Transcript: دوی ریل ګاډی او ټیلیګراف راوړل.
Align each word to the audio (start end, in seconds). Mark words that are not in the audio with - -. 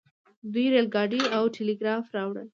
دوی 0.53 0.65
ریل 0.73 0.87
ګاډی 0.95 1.21
او 1.35 1.43
ټیلیګراف 1.55 2.05
راوړل. 2.15 2.47